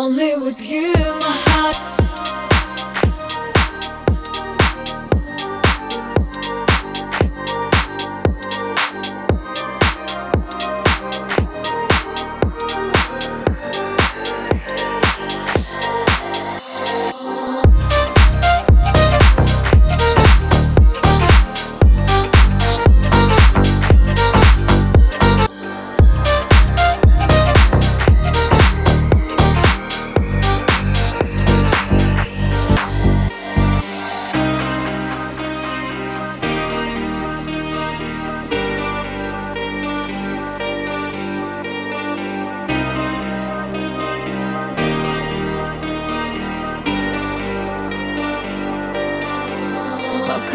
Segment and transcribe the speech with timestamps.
[0.00, 2.47] Only with you, my heart.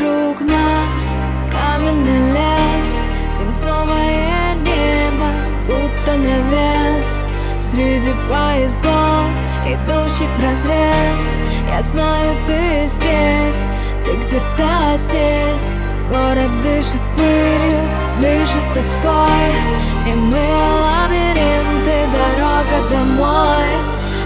[0.03, 1.17] Вокруг нас
[1.49, 2.99] каменный лес
[3.29, 5.31] Свинцовое небо,
[5.65, 7.23] будто навес
[7.61, 9.27] Среди поездов,
[9.65, 11.33] идущих в разрез
[11.69, 13.69] Я знаю, ты здесь,
[14.03, 15.75] ты где-то здесь.
[16.09, 17.79] Город дышит пылью,
[18.19, 19.53] дышит тоской
[20.05, 20.45] И мы
[20.83, 23.69] лабиринты, дорога домой.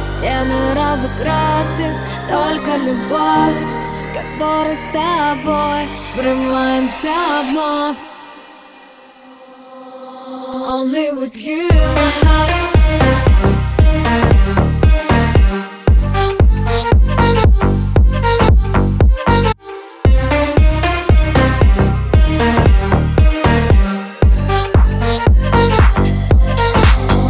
[0.02, 1.94] Стены разукрасит
[2.30, 7.15] только любовь Которой с тобой врываемся
[7.51, 7.97] вновь
[10.55, 12.53] Only with you, my heart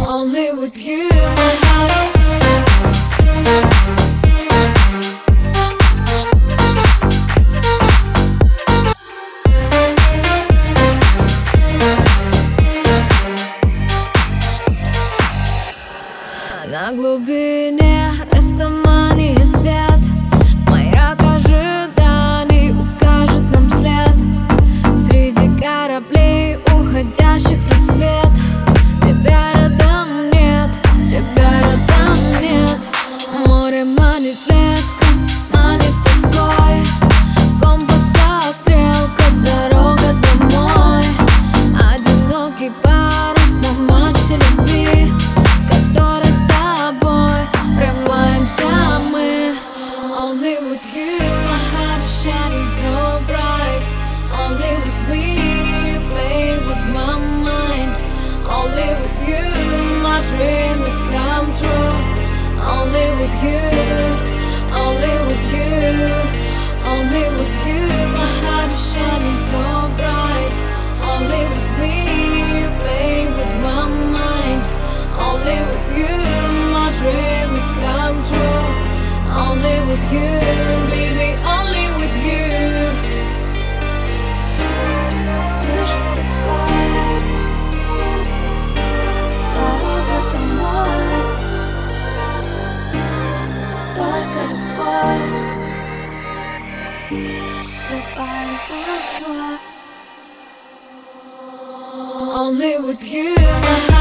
[0.07, 1.06] Only with you,
[16.88, 20.00] На глубине растамании свет.
[20.68, 24.16] Маяк ожиданий укажет нам след.
[24.96, 28.30] Среди кораблей, уходящих в рассвет.
[29.02, 30.70] Тебя рядом нет,
[31.06, 32.78] тебя рядом нет.
[33.46, 36.82] Море манит блеском, манит тоской
[37.60, 41.04] Компаса стрелка, дорога домой.
[41.92, 45.17] Одинокий парус на мачте любви
[63.28, 63.60] with you,
[64.72, 65.88] only with you
[66.92, 67.84] Only with you.
[68.16, 69.64] My heart is shining so
[69.98, 70.54] bright.
[71.12, 71.96] Only with me
[72.80, 73.84] play with my
[74.18, 74.62] mind.
[75.28, 76.16] Only with you
[76.72, 76.88] my
[77.84, 78.66] come true.
[79.44, 80.47] Only with you,
[102.40, 103.97] Only with you.